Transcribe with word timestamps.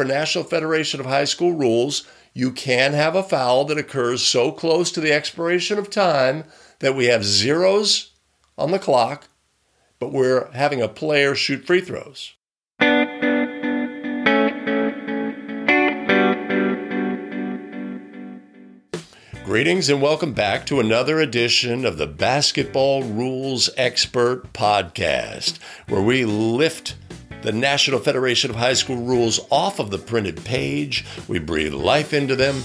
For 0.00 0.06
National 0.06 0.44
Federation 0.44 0.98
of 0.98 1.04
High 1.04 1.26
School 1.26 1.52
rules, 1.52 2.06
you 2.32 2.52
can 2.52 2.94
have 2.94 3.14
a 3.14 3.22
foul 3.22 3.66
that 3.66 3.76
occurs 3.76 4.22
so 4.22 4.50
close 4.50 4.90
to 4.92 5.00
the 5.02 5.12
expiration 5.12 5.78
of 5.78 5.90
time 5.90 6.44
that 6.78 6.96
we 6.96 7.04
have 7.04 7.22
zeros 7.22 8.12
on 8.56 8.70
the 8.70 8.78
clock, 8.78 9.28
but 9.98 10.10
we're 10.10 10.50
having 10.52 10.80
a 10.80 10.88
player 10.88 11.34
shoot 11.34 11.66
free 11.66 11.82
throws. 11.82 12.32
Greetings 19.44 19.90
and 19.90 20.00
welcome 20.00 20.32
back 20.32 20.64
to 20.64 20.80
another 20.80 21.20
edition 21.20 21.84
of 21.84 21.98
the 21.98 22.06
Basketball 22.06 23.02
Rules 23.02 23.68
Expert 23.76 24.54
Podcast, 24.54 25.58
where 25.88 26.00
we 26.00 26.24
lift 26.24 26.94
the 27.42 27.52
National 27.52 28.00
Federation 28.00 28.50
of 28.50 28.56
High 28.56 28.74
School 28.74 28.96
rules 28.96 29.40
off 29.50 29.78
of 29.78 29.90
the 29.90 29.98
printed 29.98 30.44
page. 30.44 31.04
We 31.28 31.38
breathe 31.38 31.74
life 31.74 32.12
into 32.12 32.36
them, 32.36 32.62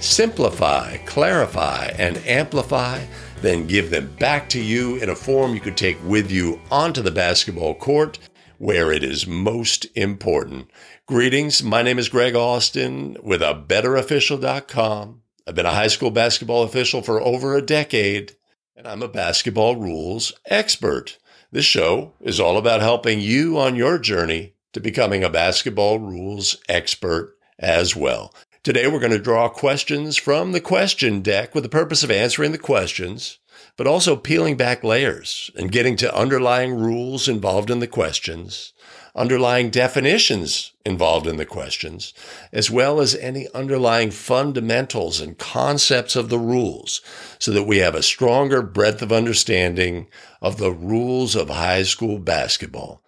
simplify, 0.00 0.96
clarify, 0.98 1.92
and 1.98 2.18
amplify, 2.26 3.04
then 3.40 3.66
give 3.66 3.90
them 3.90 4.14
back 4.18 4.48
to 4.50 4.60
you 4.60 4.96
in 4.96 5.08
a 5.08 5.16
form 5.16 5.54
you 5.54 5.60
could 5.60 5.76
take 5.76 5.98
with 6.04 6.30
you 6.30 6.60
onto 6.70 7.02
the 7.02 7.10
basketball 7.10 7.74
court 7.74 8.18
where 8.58 8.90
it 8.90 9.04
is 9.04 9.26
most 9.26 9.86
important. 9.94 10.70
Greetings. 11.06 11.62
My 11.62 11.82
name 11.82 11.98
is 11.98 12.08
Greg 12.08 12.34
Austin 12.34 13.16
with 13.22 13.40
a 13.40 13.54
betterofficial.com 13.54 15.22
I've 15.48 15.54
been 15.54 15.64
a 15.64 15.70
high 15.70 15.86
school 15.86 16.10
basketball 16.10 16.62
official 16.62 17.00
for 17.00 17.22
over 17.22 17.56
a 17.56 17.62
decade, 17.62 18.36
and 18.76 18.86
I'm 18.86 19.02
a 19.02 19.08
basketball 19.08 19.76
rules 19.76 20.34
expert. 20.44 21.16
This 21.50 21.64
show 21.64 22.12
is 22.20 22.38
all 22.38 22.58
about 22.58 22.82
helping 22.82 23.22
you 23.22 23.58
on 23.58 23.74
your 23.74 23.98
journey 23.98 24.52
to 24.74 24.80
becoming 24.80 25.24
a 25.24 25.30
basketball 25.30 25.98
rules 25.98 26.58
expert 26.68 27.38
as 27.58 27.96
well. 27.96 28.34
Today, 28.62 28.86
we're 28.86 28.98
going 29.00 29.12
to 29.12 29.18
draw 29.18 29.48
questions 29.48 30.18
from 30.18 30.52
the 30.52 30.60
question 30.60 31.22
deck 31.22 31.54
with 31.54 31.64
the 31.64 31.70
purpose 31.70 32.04
of 32.04 32.10
answering 32.10 32.52
the 32.52 32.58
questions, 32.58 33.38
but 33.78 33.86
also 33.86 34.14
peeling 34.14 34.58
back 34.58 34.84
layers 34.84 35.50
and 35.56 35.72
getting 35.72 35.96
to 35.96 36.14
underlying 36.14 36.74
rules 36.74 37.28
involved 37.28 37.70
in 37.70 37.78
the 37.78 37.86
questions 37.86 38.74
underlying 39.18 39.68
definitions 39.68 40.72
involved 40.86 41.26
in 41.26 41.36
the 41.36 41.44
questions, 41.44 42.14
as 42.52 42.70
well 42.70 43.00
as 43.00 43.14
any 43.16 43.48
underlying 43.52 44.10
fundamentals 44.10 45.20
and 45.20 45.36
concepts 45.36 46.14
of 46.14 46.28
the 46.28 46.38
rules, 46.38 47.02
so 47.38 47.50
that 47.50 47.64
we 47.64 47.78
have 47.78 47.94
a 47.94 48.02
stronger 48.02 48.62
breadth 48.62 49.02
of 49.02 49.12
understanding 49.12 50.06
of 50.40 50.56
the 50.56 50.72
rules 50.72 51.34
of 51.34 51.50
high 51.50 51.82
school 51.82 52.18
basketball. 52.18 53.02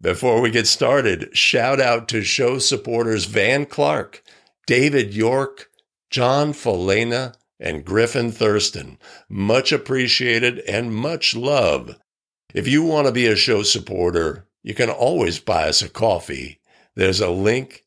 Before 0.00 0.40
we 0.40 0.50
get 0.50 0.66
started, 0.66 1.36
shout 1.36 1.80
out 1.80 2.06
to 2.08 2.22
show 2.22 2.58
supporters 2.58 3.24
Van 3.24 3.66
Clark, 3.66 4.22
David 4.66 5.14
York, 5.14 5.68
John 6.10 6.52
Folena, 6.52 7.34
and 7.58 7.84
Griffin 7.84 8.30
Thurston. 8.30 8.98
Much 9.28 9.72
appreciated 9.72 10.60
and 10.60 10.94
much 10.94 11.34
love. 11.34 11.98
If 12.54 12.68
you 12.68 12.82
want 12.84 13.06
to 13.06 13.12
be 13.12 13.26
a 13.26 13.36
show 13.36 13.62
supporter, 13.62 14.45
you 14.66 14.74
can 14.74 14.90
always 14.90 15.38
buy 15.38 15.68
us 15.68 15.80
a 15.80 15.88
coffee. 15.88 16.58
There's 16.96 17.20
a 17.20 17.30
link 17.30 17.84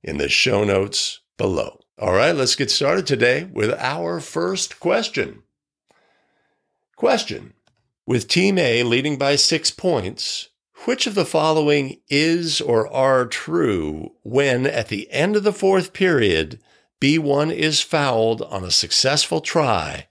in 0.00 0.18
the 0.18 0.28
show 0.28 0.62
notes 0.62 1.22
below. 1.36 1.80
All 1.98 2.12
right, 2.12 2.36
let's 2.36 2.54
get 2.54 2.70
started 2.70 3.04
today 3.04 3.50
with 3.52 3.72
our 3.72 4.20
first 4.20 4.78
question. 4.78 5.42
Question 6.94 7.54
With 8.06 8.28
Team 8.28 8.58
A 8.58 8.84
leading 8.84 9.18
by 9.18 9.34
six 9.34 9.72
points, 9.72 10.50
which 10.84 11.08
of 11.08 11.16
the 11.16 11.24
following 11.24 12.00
is 12.08 12.60
or 12.60 12.86
are 12.92 13.26
true 13.26 14.12
when, 14.22 14.66
at 14.66 14.86
the 14.86 15.10
end 15.10 15.34
of 15.34 15.42
the 15.42 15.52
fourth 15.52 15.92
period, 15.92 16.60
B1 17.00 17.52
is 17.52 17.80
fouled 17.80 18.40
on 18.42 18.62
a 18.62 18.70
successful 18.70 19.40
try 19.40 20.06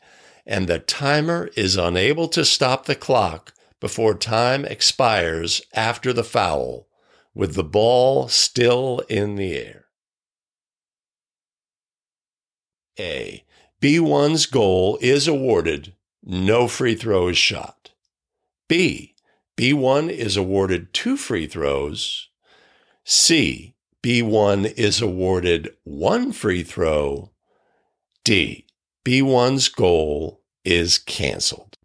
and 0.45 0.67
the 0.67 0.79
timer 0.79 1.49
is 1.55 1.77
unable 1.77 2.27
to 2.27 2.43
stop 2.43 2.87
the 2.87 2.95
clock 2.95 3.53
before 3.79 4.13
time 4.13 4.65
expires 4.65 5.61
after 5.73 6.11
the 6.13 6.23
foul, 6.23 6.87
with 7.33 7.55
the 7.55 7.63
ball 7.63 8.27
still 8.27 9.01
in 9.09 9.35
the 9.35 9.55
air. 9.55 9.85
A. 12.99 13.45
B1's 13.81 14.45
goal 14.45 14.97
is 15.01 15.27
awarded, 15.27 15.95
no 16.23 16.67
free 16.67 16.95
throw 16.95 17.29
is 17.29 17.37
shot. 17.37 17.91
B. 18.67 19.15
B1 19.57 20.09
is 20.09 20.37
awarded 20.37 20.93
two 20.93 21.17
free 21.17 21.47
throws. 21.47 22.29
C. 23.03 23.73
B1 24.03 24.73
is 24.73 25.01
awarded 25.01 25.69
one 25.83 26.31
free 26.31 26.63
throw. 26.63 27.31
D. 28.23 28.67
B1's 29.05 29.67
goal 29.69 30.41
is 30.63 30.97
canceled. 30.97 31.77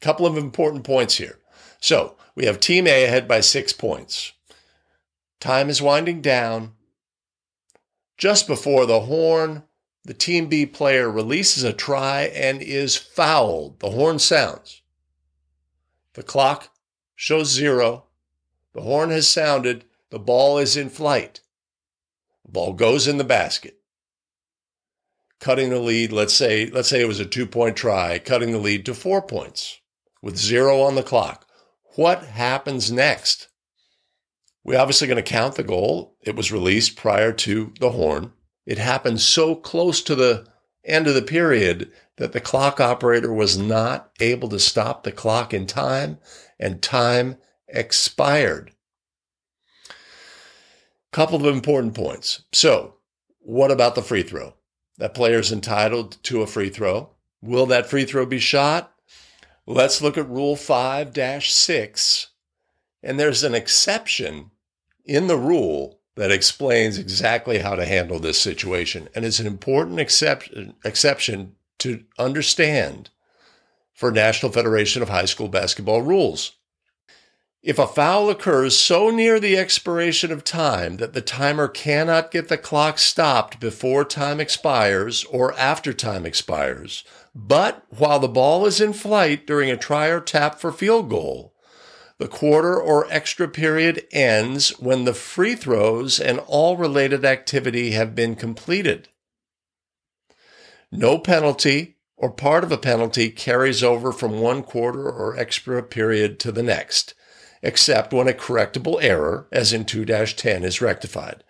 Couple 0.00 0.26
of 0.26 0.36
important 0.36 0.84
points 0.84 1.16
here. 1.16 1.37
So 1.80 2.16
we 2.34 2.46
have 2.46 2.60
Team 2.60 2.86
A 2.86 3.04
ahead 3.04 3.26
by 3.26 3.40
six 3.40 3.72
points. 3.72 4.32
Time 5.40 5.70
is 5.70 5.82
winding 5.82 6.20
down. 6.20 6.72
Just 8.16 8.46
before 8.46 8.86
the 8.86 9.00
horn, 9.00 9.62
the 10.04 10.14
Team 10.14 10.46
B 10.46 10.66
player 10.66 11.10
releases 11.10 11.64
a 11.64 11.72
try 11.72 12.22
and 12.22 12.60
is 12.60 12.96
fouled. 12.96 13.78
The 13.80 13.90
horn 13.90 14.18
sounds. 14.18 14.82
The 16.14 16.22
clock 16.22 16.70
shows 17.14 17.50
zero. 17.50 18.04
The 18.72 18.82
horn 18.82 19.10
has 19.10 19.28
sounded. 19.28 19.84
The 20.10 20.18
ball 20.18 20.58
is 20.58 20.76
in 20.76 20.90
flight. 20.90 21.40
The 22.44 22.52
ball 22.52 22.72
goes 22.72 23.06
in 23.06 23.18
the 23.18 23.24
basket. 23.24 23.78
Cutting 25.38 25.70
the 25.70 25.78
lead, 25.78 26.10
let's 26.10 26.34
say, 26.34 26.70
let's 26.70 26.88
say 26.88 27.00
it 27.00 27.08
was 27.08 27.20
a 27.20 27.26
two 27.26 27.46
point 27.46 27.76
try, 27.76 28.18
cutting 28.18 28.50
the 28.52 28.58
lead 28.58 28.84
to 28.86 28.94
four 28.94 29.22
points 29.22 29.80
with 30.22 30.36
zero 30.36 30.80
on 30.80 30.96
the 30.96 31.02
clock. 31.02 31.47
What 31.98 32.26
happens 32.26 32.92
next? 32.92 33.48
We're 34.62 34.78
obviously 34.78 35.08
going 35.08 35.16
to 35.16 35.22
count 35.28 35.56
the 35.56 35.64
goal. 35.64 36.14
It 36.22 36.36
was 36.36 36.52
released 36.52 36.94
prior 36.94 37.32
to 37.32 37.72
the 37.80 37.90
horn. 37.90 38.34
It 38.64 38.78
happened 38.78 39.20
so 39.20 39.56
close 39.56 40.00
to 40.02 40.14
the 40.14 40.46
end 40.84 41.08
of 41.08 41.14
the 41.14 41.22
period 41.22 41.90
that 42.16 42.30
the 42.30 42.40
clock 42.40 42.78
operator 42.78 43.34
was 43.34 43.58
not 43.58 44.12
able 44.20 44.48
to 44.50 44.60
stop 44.60 45.02
the 45.02 45.10
clock 45.10 45.52
in 45.52 45.66
time 45.66 46.18
and 46.56 46.80
time 46.80 47.38
expired. 47.66 48.70
Couple 51.10 51.44
of 51.44 51.52
important 51.52 51.94
points. 51.94 52.44
So, 52.52 52.98
what 53.40 53.72
about 53.72 53.96
the 53.96 54.02
free 54.02 54.22
throw? 54.22 54.54
That 54.98 55.14
player 55.14 55.40
is 55.40 55.50
entitled 55.50 56.22
to 56.22 56.42
a 56.42 56.46
free 56.46 56.70
throw. 56.70 57.10
Will 57.42 57.66
that 57.66 57.90
free 57.90 58.04
throw 58.04 58.24
be 58.24 58.38
shot? 58.38 58.94
Let's 59.70 60.00
look 60.00 60.16
at 60.16 60.26
Rule 60.30 60.56
5 60.56 61.14
6. 61.44 62.26
And 63.02 63.20
there's 63.20 63.44
an 63.44 63.54
exception 63.54 64.50
in 65.04 65.26
the 65.26 65.36
rule 65.36 66.00
that 66.16 66.32
explains 66.32 66.96
exactly 66.96 67.58
how 67.58 67.74
to 67.74 67.84
handle 67.84 68.18
this 68.18 68.40
situation. 68.40 69.10
And 69.14 69.26
it's 69.26 69.40
an 69.40 69.46
important 69.46 70.00
exception, 70.00 70.72
exception 70.86 71.56
to 71.80 72.02
understand 72.18 73.10
for 73.92 74.10
National 74.10 74.50
Federation 74.50 75.02
of 75.02 75.10
High 75.10 75.26
School 75.26 75.48
Basketball 75.48 76.00
rules. 76.00 76.52
If 77.62 77.78
a 77.78 77.86
foul 77.86 78.30
occurs 78.30 78.74
so 78.74 79.10
near 79.10 79.38
the 79.38 79.58
expiration 79.58 80.32
of 80.32 80.44
time 80.44 80.96
that 80.96 81.12
the 81.12 81.20
timer 81.20 81.68
cannot 81.68 82.30
get 82.30 82.48
the 82.48 82.56
clock 82.56 82.98
stopped 82.98 83.60
before 83.60 84.06
time 84.06 84.40
expires 84.40 85.24
or 85.24 85.52
after 85.58 85.92
time 85.92 86.24
expires, 86.24 87.04
but 87.40 87.86
while 87.90 88.18
the 88.18 88.26
ball 88.26 88.66
is 88.66 88.80
in 88.80 88.92
flight 88.92 89.46
during 89.46 89.70
a 89.70 89.76
try 89.76 90.08
or 90.08 90.20
tap 90.20 90.58
for 90.58 90.72
field 90.72 91.08
goal, 91.08 91.54
the 92.18 92.26
quarter 92.26 92.76
or 92.76 93.06
extra 93.10 93.46
period 93.46 94.04
ends 94.10 94.70
when 94.80 95.04
the 95.04 95.14
free 95.14 95.54
throws 95.54 96.18
and 96.18 96.40
all 96.48 96.76
related 96.76 97.24
activity 97.24 97.92
have 97.92 98.16
been 98.16 98.34
completed. 98.34 99.08
No 100.90 101.16
penalty 101.16 101.98
or 102.16 102.32
part 102.32 102.64
of 102.64 102.72
a 102.72 102.76
penalty 102.76 103.30
carries 103.30 103.84
over 103.84 104.10
from 104.10 104.40
one 104.40 104.64
quarter 104.64 105.08
or 105.08 105.38
extra 105.38 105.80
period 105.80 106.40
to 106.40 106.50
the 106.50 106.64
next, 106.64 107.14
except 107.62 108.12
when 108.12 108.26
a 108.26 108.32
correctable 108.32 109.00
error, 109.00 109.46
as 109.52 109.72
in 109.72 109.84
2 109.84 110.04
10, 110.04 110.64
is 110.64 110.80
rectified. 110.80 111.44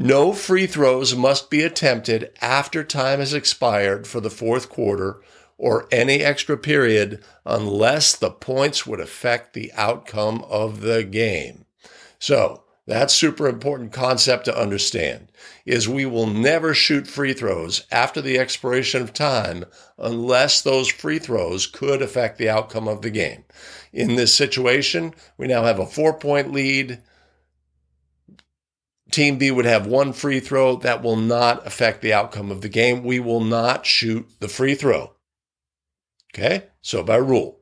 No 0.00 0.32
free 0.32 0.68
throws 0.68 1.16
must 1.16 1.50
be 1.50 1.64
attempted 1.64 2.30
after 2.40 2.84
time 2.84 3.18
has 3.18 3.34
expired 3.34 4.06
for 4.06 4.20
the 4.20 4.30
fourth 4.30 4.68
quarter 4.68 5.20
or 5.56 5.88
any 5.90 6.20
extra 6.20 6.56
period 6.56 7.20
unless 7.44 8.14
the 8.14 8.30
points 8.30 8.86
would 8.86 9.00
affect 9.00 9.54
the 9.54 9.72
outcome 9.72 10.44
of 10.48 10.82
the 10.82 11.02
game. 11.02 11.64
So, 12.20 12.62
that's 12.86 13.12
super 13.12 13.48
important 13.48 13.92
concept 13.92 14.44
to 14.44 14.56
understand 14.56 15.32
is 15.66 15.88
we 15.88 16.06
will 16.06 16.28
never 16.28 16.74
shoot 16.74 17.08
free 17.08 17.32
throws 17.32 17.84
after 17.90 18.20
the 18.20 18.38
expiration 18.38 19.02
of 19.02 19.12
time 19.12 19.64
unless 19.98 20.62
those 20.62 20.86
free 20.86 21.18
throws 21.18 21.66
could 21.66 22.02
affect 22.02 22.38
the 22.38 22.48
outcome 22.48 22.86
of 22.86 23.02
the 23.02 23.10
game. 23.10 23.42
In 23.92 24.14
this 24.14 24.32
situation, 24.32 25.12
we 25.36 25.48
now 25.48 25.64
have 25.64 25.80
a 25.80 25.86
4-point 25.86 26.52
lead 26.52 27.02
Team 29.18 29.36
B 29.36 29.50
would 29.50 29.64
have 29.64 29.84
one 29.84 30.12
free 30.12 30.38
throw. 30.38 30.76
That 30.76 31.02
will 31.02 31.16
not 31.16 31.66
affect 31.66 32.02
the 32.02 32.12
outcome 32.12 32.52
of 32.52 32.60
the 32.60 32.68
game. 32.68 33.02
We 33.02 33.18
will 33.18 33.40
not 33.40 33.84
shoot 33.84 34.28
the 34.38 34.46
free 34.46 34.76
throw. 34.76 35.14
Okay, 36.32 36.66
so 36.82 37.02
by 37.02 37.16
rule, 37.16 37.58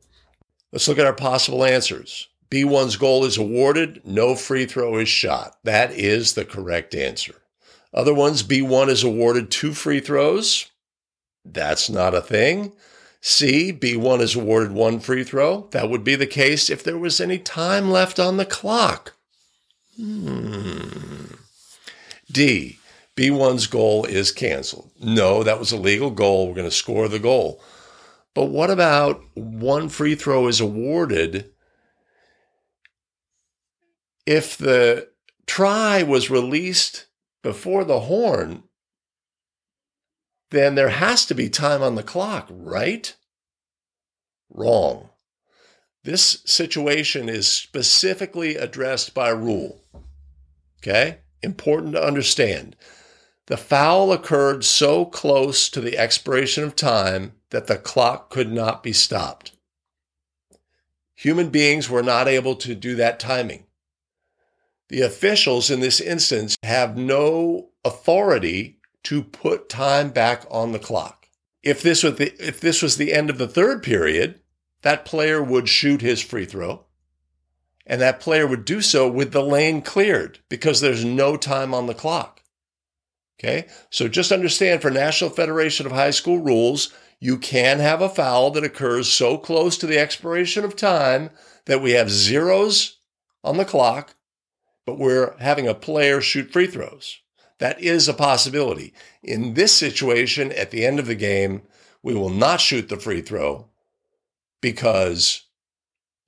let's 0.70 0.86
look 0.86 0.98
at 0.98 1.06
our 1.06 1.14
possible 1.14 1.64
answers. 1.64 2.28
B1's 2.50 2.96
goal 2.96 3.24
is 3.24 3.38
awarded, 3.38 4.02
no 4.04 4.34
free 4.34 4.66
throw 4.66 4.98
is 4.98 5.08
shot. 5.08 5.56
That 5.64 5.92
is 5.92 6.34
the 6.34 6.44
correct 6.44 6.94
answer. 6.94 7.36
Other 7.94 8.12
ones, 8.12 8.42
B1 8.42 8.88
is 8.88 9.02
awarded 9.02 9.50
two 9.50 9.72
free 9.72 10.00
throws. 10.00 10.70
That's 11.42 11.88
not 11.88 12.14
a 12.14 12.20
thing. 12.20 12.74
C, 13.22 13.72
B1 13.72 14.20
is 14.20 14.36
awarded 14.36 14.72
one 14.72 15.00
free 15.00 15.24
throw. 15.24 15.68
That 15.70 15.88
would 15.88 16.04
be 16.04 16.16
the 16.16 16.26
case 16.26 16.68
if 16.68 16.84
there 16.84 16.98
was 16.98 17.18
any 17.18 17.38
time 17.38 17.90
left 17.90 18.18
on 18.18 18.36
the 18.36 18.44
clock. 18.44 19.14
Hmm. 19.96 21.05
D, 22.36 22.78
B1's 23.16 23.66
goal 23.66 24.04
is 24.04 24.30
canceled. 24.30 24.90
No, 25.00 25.42
that 25.42 25.58
was 25.58 25.72
a 25.72 25.78
legal 25.78 26.10
goal. 26.10 26.46
We're 26.46 26.56
going 26.56 26.68
to 26.68 26.70
score 26.70 27.08
the 27.08 27.18
goal. 27.18 27.62
But 28.34 28.50
what 28.50 28.68
about 28.68 29.22
one 29.32 29.88
free 29.88 30.14
throw 30.14 30.46
is 30.46 30.60
awarded 30.60 31.50
if 34.26 34.58
the 34.58 35.08
try 35.46 36.02
was 36.02 36.28
released 36.28 37.06
before 37.42 37.84
the 37.84 38.00
horn? 38.00 38.64
Then 40.50 40.74
there 40.74 40.90
has 40.90 41.24
to 41.24 41.34
be 41.34 41.48
time 41.48 41.82
on 41.82 41.94
the 41.94 42.02
clock, 42.02 42.48
right? 42.50 43.16
Wrong. 44.50 45.08
This 46.04 46.42
situation 46.44 47.30
is 47.30 47.48
specifically 47.48 48.56
addressed 48.56 49.14
by 49.14 49.30
rule. 49.30 49.86
Okay? 50.82 51.20
Important 51.46 51.92
to 51.92 52.02
understand. 52.02 52.74
The 53.46 53.56
foul 53.56 54.12
occurred 54.12 54.64
so 54.64 55.04
close 55.04 55.68
to 55.68 55.80
the 55.80 55.96
expiration 55.96 56.64
of 56.64 56.74
time 56.74 57.34
that 57.50 57.68
the 57.68 57.76
clock 57.76 58.30
could 58.30 58.50
not 58.50 58.82
be 58.82 58.92
stopped. 58.92 59.52
Human 61.14 61.50
beings 61.50 61.88
were 61.88 62.02
not 62.02 62.26
able 62.26 62.56
to 62.56 62.74
do 62.74 62.96
that 62.96 63.20
timing. 63.20 63.62
The 64.88 65.02
officials 65.02 65.70
in 65.70 65.78
this 65.78 66.00
instance 66.00 66.56
have 66.64 66.96
no 66.96 67.68
authority 67.84 68.80
to 69.04 69.22
put 69.22 69.68
time 69.68 70.10
back 70.10 70.44
on 70.50 70.72
the 70.72 70.80
clock. 70.80 71.28
If 71.62 71.80
this 71.80 72.02
was 72.02 72.16
the, 72.16 72.34
if 72.44 72.60
this 72.60 72.82
was 72.82 72.96
the 72.96 73.12
end 73.12 73.30
of 73.30 73.38
the 73.38 73.46
third 73.46 73.84
period, 73.84 74.40
that 74.82 75.04
player 75.04 75.40
would 75.40 75.68
shoot 75.68 76.00
his 76.00 76.20
free 76.20 76.44
throw 76.44 76.85
and 77.86 78.00
that 78.00 78.20
player 78.20 78.46
would 78.46 78.64
do 78.64 78.80
so 78.80 79.08
with 79.08 79.32
the 79.32 79.42
lane 79.42 79.80
cleared 79.80 80.40
because 80.48 80.80
there's 80.80 81.04
no 81.04 81.36
time 81.36 81.72
on 81.72 81.86
the 81.86 81.94
clock. 81.94 82.42
Okay, 83.38 83.68
so 83.90 84.08
just 84.08 84.32
understand 84.32 84.80
for 84.80 84.90
National 84.90 85.28
Federation 85.28 85.84
of 85.84 85.92
High 85.92 86.10
School 86.10 86.38
rules, 86.38 86.92
you 87.20 87.36
can 87.36 87.78
have 87.80 88.00
a 88.00 88.08
foul 88.08 88.50
that 88.52 88.64
occurs 88.64 89.08
so 89.08 89.36
close 89.36 89.76
to 89.78 89.86
the 89.86 89.98
expiration 89.98 90.64
of 90.64 90.74
time 90.74 91.30
that 91.66 91.82
we 91.82 91.92
have 91.92 92.10
zeros 92.10 92.98
on 93.44 93.58
the 93.58 93.64
clock, 93.64 94.14
but 94.86 94.98
we're 94.98 95.36
having 95.38 95.68
a 95.68 95.74
player 95.74 96.20
shoot 96.20 96.50
free 96.50 96.66
throws. 96.66 97.18
That 97.58 97.80
is 97.80 98.08
a 98.08 98.14
possibility. 98.14 98.92
In 99.22 99.54
this 99.54 99.72
situation, 99.72 100.52
at 100.52 100.70
the 100.70 100.84
end 100.84 100.98
of 100.98 101.06
the 101.06 101.14
game, 101.14 101.62
we 102.02 102.14
will 102.14 102.30
not 102.30 102.60
shoot 102.60 102.88
the 102.88 102.98
free 102.98 103.20
throw 103.20 103.68
because 104.60 105.45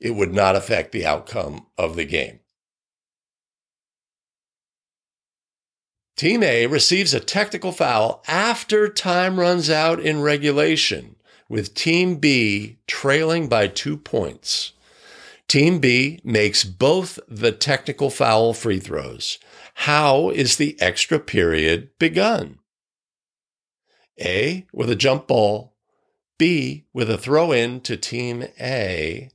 it 0.01 0.11
would 0.11 0.33
not 0.33 0.57
affect 0.57 0.93
the 0.93 1.07
outcome 1.07 1.67
of 1.77 1.97
the 1.97 2.05
game. 2.05 2.41
Team 6.17 6.43
A 6.43 6.67
receives 6.67 7.15
a 7.15 7.21
technical 7.21 7.71
foul 7.71 8.25
after 8.27 8.89
time 8.89 9.39
runs 9.39 9.71
out 9.71 10.01
in 10.01 10.21
regulation, 10.21 11.15
with 11.49 11.75
Team 11.75 12.17
B 12.17 12.79
trailing 12.89 13.49
by 13.49 13.69
two 13.69 13.97
points. 13.97 14.73
Team 15.47 15.79
B 15.79 16.21
makes 16.25 16.65
both 16.65 17.21
the 17.29 17.53
technical 17.53 18.11
foul 18.11 18.53
free 18.53 18.81
throws. 18.81 19.39
How 19.75 20.31
is 20.31 20.57
the 20.57 20.77
extra 20.81 21.21
period 21.21 21.91
begun? 21.99 22.59
A 24.21 24.67
with 24.73 24.91
a 24.91 24.97
jump 24.97 25.29
ball, 25.29 25.77
B 26.37 26.87
with 26.93 27.09
a 27.09 27.17
throw 27.17 27.53
in 27.53 27.81
to 27.83 27.97
Team 27.97 28.45
A, 28.61 29.31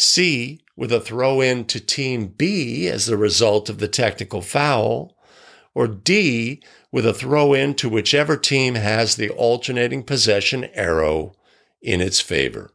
C 0.00 0.60
with 0.76 0.92
a 0.92 1.00
throw 1.00 1.40
in 1.40 1.66
to 1.66 1.78
Team 1.78 2.28
B 2.28 2.88
as 2.88 3.06
the 3.06 3.16
result 3.16 3.68
of 3.68 3.78
the 3.78 3.88
technical 3.88 4.40
foul, 4.40 5.16
or 5.74 5.86
D 5.86 6.62
with 6.90 7.06
a 7.06 7.14
throw 7.14 7.52
in 7.52 7.74
to 7.74 7.88
whichever 7.88 8.36
team 8.36 8.74
has 8.74 9.16
the 9.16 9.30
alternating 9.30 10.02
possession 10.02 10.64
arrow 10.74 11.34
in 11.80 12.00
its 12.00 12.20
favor. 12.20 12.72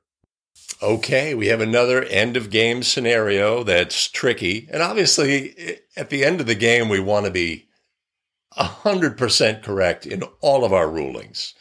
Okay, 0.82 1.34
we 1.34 1.48
have 1.48 1.62
another 1.62 2.04
end 2.04 2.38
of 2.38 2.50
game 2.50 2.84
scenario 2.84 3.64
that's 3.64 4.08
tricky. 4.08 4.68
And 4.72 4.82
obviously, 4.82 5.80
at 5.96 6.10
the 6.10 6.24
end 6.24 6.42
of 6.42 6.48
the 6.48 6.56
game, 6.56 6.90
we 6.90 7.00
want 7.00 7.26
to 7.26 7.32
be 7.32 7.68
100% 8.58 9.64
correct 9.64 10.06
in 10.06 10.24
all 10.42 10.64
of 10.64 10.74
our 10.74 10.90
rulings 10.90 11.54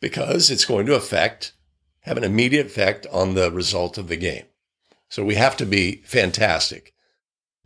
because 0.00 0.50
it's 0.50 0.64
going 0.64 0.86
to 0.86 0.94
affect, 0.94 1.52
have 2.00 2.16
an 2.16 2.24
immediate 2.24 2.66
effect 2.66 3.06
on 3.12 3.34
the 3.34 3.50
result 3.50 3.98
of 3.98 4.08
the 4.08 4.16
game. 4.16 4.44
So 5.14 5.24
we 5.24 5.36
have 5.36 5.56
to 5.58 5.64
be 5.64 6.02
fantastic. 6.04 6.92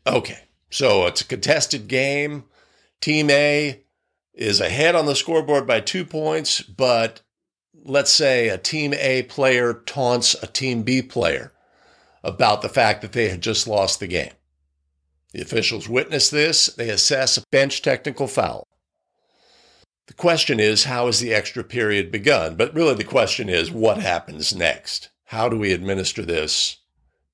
Okay, 0.06 0.40
so 0.68 1.06
it's 1.06 1.22
a 1.22 1.26
contested 1.26 1.88
game. 1.88 2.44
Team 3.00 3.30
A 3.30 3.80
is 4.34 4.60
ahead 4.60 4.94
on 4.94 5.06
the 5.06 5.16
scoreboard 5.16 5.66
by 5.66 5.80
two 5.80 6.04
points, 6.04 6.60
but 6.60 7.22
let's 7.72 8.12
say 8.12 8.48
a 8.48 8.58
Team 8.58 8.92
A 8.92 9.22
player 9.22 9.72
taunts 9.72 10.36
a 10.42 10.46
Team 10.46 10.82
B 10.82 11.00
player 11.00 11.54
about 12.22 12.60
the 12.60 12.68
fact 12.68 13.00
that 13.00 13.12
they 13.12 13.30
had 13.30 13.40
just 13.40 13.66
lost 13.66 13.98
the 13.98 14.06
game. 14.06 14.34
The 15.32 15.40
officials 15.40 15.88
witness 15.88 16.28
this, 16.28 16.66
they 16.66 16.90
assess 16.90 17.38
a 17.38 17.44
bench 17.50 17.80
technical 17.80 18.26
foul. 18.26 18.68
The 20.06 20.12
question 20.12 20.60
is, 20.60 20.84
how 20.84 21.06
is 21.06 21.20
the 21.20 21.32
extra 21.32 21.64
period 21.64 22.12
begun? 22.12 22.56
But 22.56 22.74
really, 22.74 22.94
the 22.94 23.04
question 23.04 23.48
is, 23.48 23.70
what 23.70 24.02
happens 24.02 24.54
next? 24.54 25.08
How 25.24 25.48
do 25.48 25.56
we 25.56 25.72
administer 25.72 26.20
this? 26.20 26.80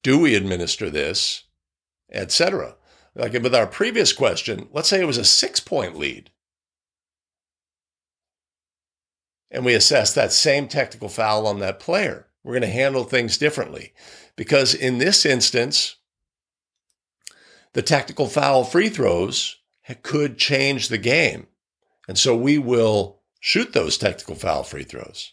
Do 0.04 0.18
we 0.20 0.36
administer 0.36 0.90
this? 0.90 1.44
Etc. 2.12 2.76
Like 3.16 3.32
with 3.32 3.54
our 3.54 3.66
previous 3.66 4.12
question, 4.12 4.68
let's 4.72 4.88
say 4.88 5.00
it 5.00 5.06
was 5.06 5.18
a 5.18 5.24
six 5.24 5.58
point 5.58 5.96
lead. 5.96 6.30
And 9.50 9.64
we 9.64 9.74
assess 9.74 10.12
that 10.14 10.32
same 10.32 10.68
technical 10.68 11.08
foul 11.08 11.46
on 11.46 11.60
that 11.60 11.80
player. 11.80 12.26
We're 12.42 12.52
going 12.52 12.62
to 12.62 12.68
handle 12.68 13.04
things 13.04 13.38
differently 13.38 13.94
because 14.36 14.74
in 14.74 14.98
this 14.98 15.24
instance, 15.24 15.96
the 17.72 17.82
technical 17.82 18.26
foul 18.26 18.64
free 18.64 18.90
throws 18.90 19.56
could 20.02 20.36
change 20.36 20.88
the 20.88 20.98
game. 20.98 21.46
And 22.06 22.18
so 22.18 22.36
we 22.36 22.58
will 22.58 23.20
shoot 23.40 23.72
those 23.72 23.96
technical 23.96 24.34
foul 24.34 24.64
free 24.64 24.84
throws. 24.84 25.32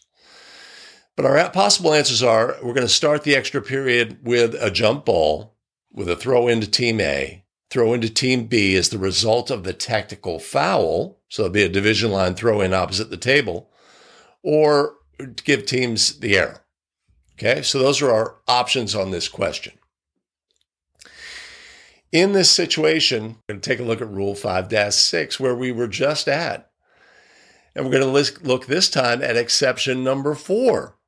But 1.16 1.26
our 1.26 1.50
possible 1.50 1.92
answers 1.92 2.22
are 2.22 2.56
we're 2.62 2.74
going 2.74 2.86
to 2.86 2.88
start 2.88 3.22
the 3.22 3.36
extra 3.36 3.60
period 3.60 4.18
with 4.22 4.54
a 4.54 4.70
jump 4.70 5.04
ball 5.04 5.56
with 5.92 6.08
a 6.08 6.16
throw 6.16 6.48
into 6.48 6.70
team 6.70 7.00
A 7.00 7.42
throw 7.72 7.94
into 7.94 8.10
team 8.10 8.44
B 8.44 8.76
as 8.76 8.90
the 8.90 8.98
result 8.98 9.50
of 9.50 9.64
the 9.64 9.72
technical 9.72 10.38
foul. 10.38 11.18
So 11.30 11.44
it'll 11.44 11.54
be 11.54 11.62
a 11.62 11.70
division 11.70 12.10
line 12.10 12.34
throw 12.34 12.60
in 12.60 12.74
opposite 12.74 13.08
the 13.08 13.16
table, 13.16 13.70
or 14.42 14.96
give 15.42 15.64
teams 15.64 16.18
the 16.18 16.36
error. 16.36 16.66
Okay, 17.32 17.62
so 17.62 17.78
those 17.78 18.02
are 18.02 18.12
our 18.12 18.36
options 18.46 18.94
on 18.94 19.10
this 19.10 19.26
question. 19.26 19.72
In 22.12 22.32
this 22.32 22.50
situation, 22.50 23.38
we're 23.48 23.54
going 23.54 23.60
to 23.62 23.70
take 23.70 23.80
a 23.80 23.84
look 23.84 24.02
at 24.02 24.10
Rule 24.10 24.34
5 24.34 24.92
6, 24.92 25.40
where 25.40 25.56
we 25.56 25.72
were 25.72 25.88
just 25.88 26.28
at. 26.28 26.70
And 27.74 27.86
we're 27.86 27.98
going 27.98 28.24
to 28.24 28.42
look 28.46 28.66
this 28.66 28.90
time 28.90 29.22
at 29.22 29.38
exception 29.38 30.04
number 30.04 30.34
four. 30.34 30.98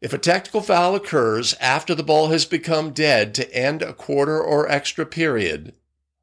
If 0.00 0.12
a 0.12 0.18
technical 0.18 0.60
foul 0.60 0.94
occurs 0.94 1.54
after 1.54 1.94
the 1.94 2.02
ball 2.02 2.28
has 2.28 2.44
become 2.44 2.92
dead 2.92 3.34
to 3.34 3.54
end 3.54 3.82
a 3.82 3.94
quarter 3.94 4.40
or 4.40 4.70
extra 4.70 5.06
period, 5.06 5.74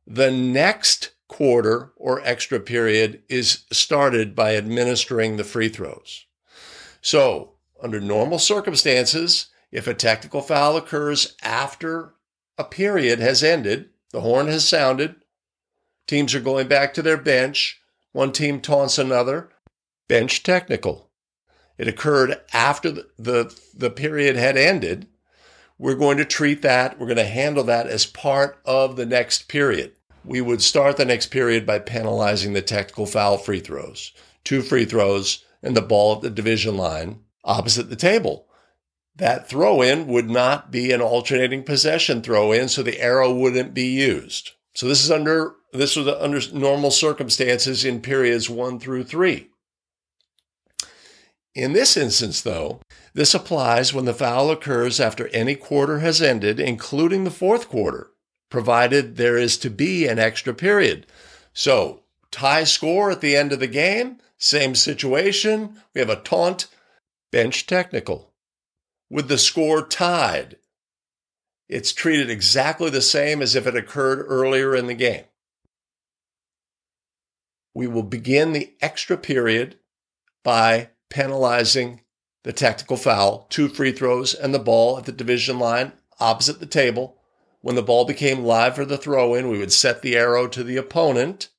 the 0.06 0.32
next 0.32 1.12
quarter 1.27 1.92
or 1.96 2.22
extra 2.24 2.60
period 2.60 3.24
is 3.30 3.63
started 3.72 4.36
by 4.36 4.56
administering 4.56 5.38
the 5.38 5.44
free 5.44 5.70
throws. 5.70 6.25
So, 7.01 7.53
under 7.82 8.00
normal 8.00 8.38
circumstances, 8.38 9.48
if 9.72 9.88
a 9.88 9.96
technical 9.96 10.42
foul 10.42 10.77
occurs 10.77 11.36
after 11.42 12.13
a 12.60 12.63
period 12.63 13.20
has 13.20 13.44
ended, 13.44 13.89
the 14.12 14.22
horn 14.22 14.48
has 14.48 14.68
sounded, 14.68 15.15
teams 16.06 16.36
are 16.36 16.39
going 16.39 16.68
back 16.68 16.94
to 16.94 17.01
their 17.01 17.18
bench, 17.18 17.82
one 18.12 18.32
team 18.32 18.62
taunts 18.62 19.00
another, 19.00 19.50
bench 20.08 20.44
technical 20.44 21.10
it 21.77 21.88
occurred 21.88 22.39
after 22.53 22.92
the, 22.92 23.08
the, 23.18 23.60
the 23.75 23.89
period 23.89 24.36
had 24.36 24.58
ended, 24.58 25.08
we're 25.77 25.96
going 25.96 26.18
to 26.18 26.25
treat 26.25 26.62
that, 26.62 27.00
we're 27.00 27.08
going 27.08 27.18
to 27.18 27.25
handle 27.25 27.63
that 27.63 27.88
as 27.88 28.06
part 28.06 28.60
of 28.65 28.96
the 28.96 29.06
next 29.06 29.48
period. 29.48 29.94
we 30.25 30.42
would 30.42 30.62
start 30.62 30.98
the 30.98 31.06
next 31.06 31.27
period 31.27 31.65
by 31.65 31.80
penalizing 31.80 32.53
the 32.53 32.62
technical 32.62 33.06
foul 33.06 33.38
free 33.38 33.60
throws. 33.60 34.13
Two 34.44 34.62
free 34.62 34.86
throws 34.86 35.44
and 35.62 35.75
the 35.75 35.82
ball 35.82 36.15
at 36.15 36.22
the 36.22 36.30
division 36.30 36.77
line 36.77 37.20
opposite 37.44 37.89
the 37.89 37.96
table. 37.96 38.48
That 39.15 39.48
throw 39.48 39.82
in 39.82 40.08
would 40.08 40.30
not 40.30 40.72
be 40.72 40.92
an 40.92 41.01
alternating 41.01 41.63
possession 41.63 42.22
throw 42.22 42.51
in, 42.51 42.68
so 42.68 42.82
the 42.82 43.00
arrow 43.00 43.34
wouldn't 43.34 43.74
be 43.74 43.86
used. 43.86 44.51
So 44.74 44.88
this 44.88 45.03
is 45.03 45.12
under 45.12 45.53
this 45.72 45.96
was 45.96 46.08
under 46.08 46.39
normal 46.53 46.92
circumstances 46.92 47.84
in 47.84 48.01
periods 48.01 48.50
one 48.50 48.80
through 48.80 49.03
three. 49.03 49.50
In 51.55 51.74
this 51.74 51.95
instance, 51.95 52.41
though, 52.41 52.81
this 53.13 53.33
applies 53.36 53.93
when 53.93 54.05
the 54.05 54.13
foul 54.13 54.50
occurs 54.50 55.00
after 55.00 55.27
any 55.27 55.55
quarter 55.55 56.00
has 56.00 56.22
ended, 56.22 56.60
including 56.60 57.24
the 57.24 57.31
fourth 57.31 57.69
quarter, 57.69 58.12
provided 58.50 59.15
there 59.17 59.38
is 59.38 59.57
to 59.60 59.69
be 59.69 60.07
an 60.07 60.17
extra 60.17 60.53
period. 60.53 61.05
So, 61.53 62.01
tie 62.31 62.63
score 62.63 63.12
at 63.12 63.22
the 63.22 63.36
end 63.36 63.53
of 63.53 63.60
the 63.60 63.67
game, 63.67 64.17
same 64.38 64.74
situation. 64.74 65.77
We 65.93 66.01
have 66.01 66.10
a 66.10 66.15
taunt, 66.15 66.67
bench 67.31 67.67
technical. 67.67 68.33
With 69.12 69.27
the 69.27 69.38
score 69.38 69.86
tied, 69.86 70.57
it's 71.69 71.93
treated 71.93 72.31
exactly 72.31 72.89
the 72.89 73.01
same 73.01 73.43
as 73.43 73.55
if 73.55 73.67
it 73.67 73.75
occurred 73.75 74.25
earlier 74.27 74.75
in 74.75 74.88
the 74.88 74.95
game. 74.95 75.25
We 77.75 77.86
will 77.88 78.03
begin 78.03 78.53
the 78.53 78.74
extra 78.81 79.17
period 79.17 79.77
by 80.43 80.89
penalizing 81.13 82.01
the 82.43 82.51
technical 82.51 82.98
foul, 82.98 83.46
two 83.50 83.70
free 83.70 83.91
throws, 83.91 84.34
and 84.34 84.53
the 84.53 84.60
ball 84.60 84.98
at 84.98 85.05
the 85.05 85.12
division 85.12 85.60
line 85.60 85.93
opposite 86.20 86.60
the 86.60 86.65
table. 86.65 87.17
When 87.62 87.75
the 87.75 87.84
ball 87.84 88.03
became 88.03 88.43
live 88.43 88.75
for 88.75 88.84
the 88.84 88.98
throw 88.98 89.36
in, 89.36 89.48
we 89.48 89.60
would 89.60 89.72
set 89.72 90.01
the 90.01 90.17
arrow 90.17 90.48
to 90.48 90.63
the 90.63 90.75
opponent 90.75 91.50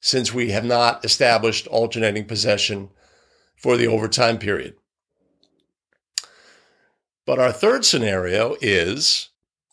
since 0.00 0.32
we 0.32 0.52
have 0.52 0.64
not 0.64 1.04
established 1.04 1.66
alternating 1.66 2.24
possession 2.24 2.90
for 3.56 3.76
the 3.76 3.86
overtime 3.86 4.38
period. 4.38 4.76
But 7.26 7.38
our 7.38 7.52
third 7.52 7.84
scenario 7.84 8.56
is 8.60 9.30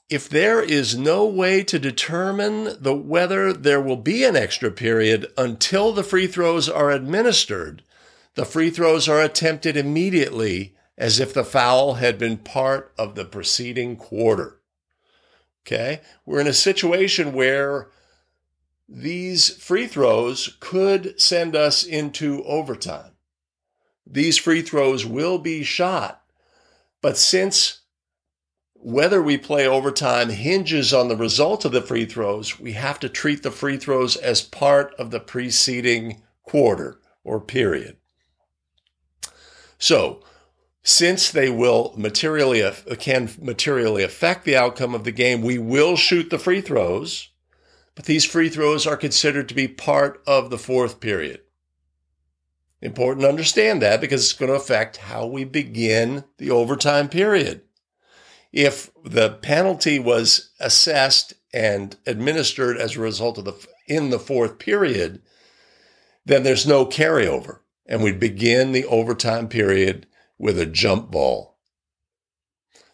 if 0.10 0.27
there 0.27 0.62
is 0.62 0.98
no 0.98 1.25
way 1.25 1.63
to 1.63 1.80
determine 1.80 2.82
the 2.82 2.96
whether 2.96 3.53
there 3.53 3.82
will 3.82 3.98
be 3.98 4.24
an 4.24 4.36
extra 4.36 4.72
period 4.72 5.27
until 5.38 5.94
the 5.94 6.03
free 6.03 6.27
throws 6.27 6.68
are 6.68 6.92
administered, 6.92 7.84
the 8.36 8.46
free 8.46 8.70
throws 8.70 9.08
are 9.08 9.22
attempted 9.22 9.78
immediately 9.78 10.75
as 10.98 11.20
if 11.20 11.34
the 11.34 11.44
foul 11.44 11.96
had 11.96 12.18
been 12.18 12.38
part 12.38 12.94
of 12.98 13.16
the 13.16 13.25
preceding 13.25 13.96
quarter. 13.96 14.60
Okay? 15.66 16.02
We're 16.25 16.42
in 16.42 16.48
a 16.48 16.54
situation 16.54 17.34
where 17.34 17.90
these 18.88 19.50
free 19.50 19.88
throws 19.88 20.58
could 20.60 21.20
send 21.20 21.56
us 21.56 21.84
into 21.84 22.44
overtime. 22.44 23.12
These 24.06 24.38
free 24.38 24.62
throws 24.62 25.06
will 25.06 25.38
be 25.38 25.63
shot, 25.63 26.22
but 27.02 27.18
since 27.18 27.80
whether 28.74 29.22
we 29.24 29.38
play 29.38 29.66
overtime 29.66 30.30
hinges 30.30 30.94
on 30.94 31.08
the 31.08 31.16
result 31.16 31.63
of 31.63 31.72
the 31.72 31.82
free 31.82 32.06
throws, 32.06 32.60
we 32.60 32.74
have 32.74 33.00
to 33.00 33.08
treat 33.08 33.42
the 33.42 33.52
free 33.52 33.78
throws 33.78 34.18
as 34.18 34.42
part 34.42 34.94
of 34.96 35.10
the 35.10 35.22
preceding 35.22 36.22
quarter 36.44 37.00
or 37.24 37.40
period. 37.40 37.96
So, 39.84 40.22
since 40.82 41.30
they 41.30 41.50
will 41.50 41.94
materially 41.98 42.63
uh, 42.63 42.74
can 42.98 43.30
materially 43.42 44.02
affect 44.02 44.46
the 44.46 44.56
outcome 44.56 44.96
of 44.96 45.04
the 45.04 45.12
game, 45.12 45.42
we 45.42 45.58
will 45.58 45.98
shoot 45.98 46.30
the 46.30 46.40
free 46.40 46.62
throws, 46.62 47.32
but 47.94 48.06
these 48.06 48.24
free 48.24 48.48
throws 48.48 48.88
are 48.88 48.96
considered 48.96 49.50
to 49.50 49.54
be 49.54 49.68
part 49.68 50.24
of 50.25 50.50
the 50.50 50.58
fourth 50.58 51.02
period. 51.02 51.42
Important 52.82 53.24
to 53.24 53.30
understand 53.30 53.82
that 53.82 54.00
because 54.00 54.24
it's 54.24 54.32
going 54.32 54.50
to 54.50 54.56
affect 54.56 54.96
how 54.96 55.25
we 55.25 55.44
begin 55.44 56.24
the 56.38 56.50
overtime 56.50 57.10
period. 57.10 57.63
If 58.54 58.90
the 59.04 59.32
penalty 59.32 60.00
was 60.00 60.52
assessed 60.62 61.34
and 61.54 61.98
administered 62.08 62.78
as 62.78 62.96
a 62.96 63.02
result 63.02 63.38
of 63.38 63.44
the 63.44 63.68
in 63.90 64.12
the 64.12 64.20
fourth 64.20 64.60
period, 64.60 65.22
then 66.25 66.44
there's 66.44 66.66
no 66.66 66.86
carryover 66.86 67.60
and 67.86 68.04
we'd 68.04 68.20
begin 68.20 68.72
the 68.72 68.86
overtime 68.86 69.48
period 69.48 70.08
with 70.38 70.60
a 70.60 70.66
jump 70.66 71.12
ball. 71.12 71.58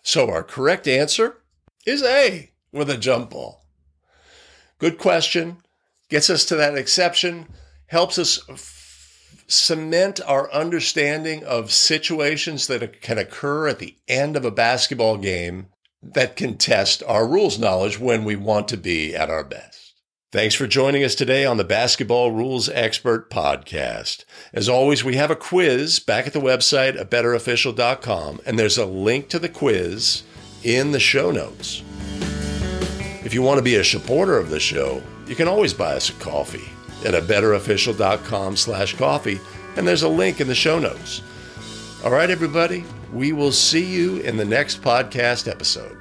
So 0.02 0.30
our 0.30 0.44
correct 0.44 0.88
answer 0.88 1.38
is 1.86 2.04
A 2.04 2.52
with 2.72 2.90
a 2.90 2.98
jump 2.98 3.32
ball. 3.32 3.66
Good 4.78 4.98
question. 4.98 5.58
Gets 6.10 6.30
us 6.30 6.46
to 6.46 6.56
that 6.56 6.76
exception, 6.76 7.48
helps 7.88 8.18
us 8.18 8.40
f- 8.50 9.44
cement 9.48 10.20
our 10.26 10.52
understanding 10.52 11.44
of 11.44 11.72
situations 11.72 12.68
that 12.68 13.02
can 13.02 13.18
occur 13.18 13.68
at 13.68 13.80
the 13.80 13.96
end 14.08 14.36
of 14.36 14.46
a 14.46 14.52
basketball 14.52 15.18
game 15.18 15.68
that 16.02 16.36
can 16.36 16.58
test 16.58 17.04
our 17.06 17.28
rules 17.28 17.60
knowledge 17.60 18.00
when 18.00 18.24
we 18.24 18.36
want 18.36 18.68
to 18.70 18.78
be 18.78 19.16
at 19.16 19.30
our 19.30 19.44
best. 19.44 19.79
Thanks 20.32 20.54
for 20.54 20.68
joining 20.68 21.04
us 21.04 21.16
today 21.16 21.44
on 21.44 21.58
the 21.58 21.64
Basketball 21.64 22.32
Rules 22.32 22.70
Expert 22.70 23.32
Podcast. 23.32 24.26
As 24.54 24.70
always, 24.70 25.04
we 25.04 25.16
have 25.16 25.32
a 25.32 25.36
quiz 25.36 26.00
back 26.00 26.28
at 26.28 26.34
the 26.34 26.40
website 26.40 27.00
at 27.00 27.10
betterofficial.com, 27.10 28.40
and 28.46 28.60
there's 28.60 28.78
a 28.78 28.86
link 28.86 29.30
to 29.30 29.40
the 29.40 29.50
quiz 29.50 30.22
in 30.64 30.92
the 30.92 31.00
show 31.00 31.32
notes. 31.32 31.82
If 33.26 33.34
you 33.34 33.42
want 33.42 33.58
to 33.58 33.64
be 33.64 33.78
a 33.78 33.84
supporter 33.84 34.38
of 34.38 34.52
the 34.52 34.60
show, 34.60 35.02
you 35.26 35.34
can 35.36 35.48
always 35.48 35.74
buy 35.74 35.96
us 35.96 36.12
a 36.12 36.14
coffee 36.14 36.70
at 37.04 37.16
a 37.16 37.22
betterofficial.com 37.22 38.56
slash 38.56 38.96
coffee, 38.98 39.40
and 39.78 39.88
there's 39.88 40.04
a 40.04 40.10
link 40.10 40.40
in 40.40 40.48
the 40.48 40.54
show 40.54 40.78
notes. 40.78 41.24
All 42.06 42.12
right, 42.12 42.30
everybody, 42.30 42.86
we 43.12 43.34
will 43.34 43.52
see 43.52 43.84
you 43.84 44.18
in 44.18 44.38
the 44.38 44.46
next 44.46 44.84
podcast 44.84 45.50
episode. 45.50 45.99